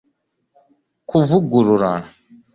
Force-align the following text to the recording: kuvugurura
kuvugurura 1.09 1.91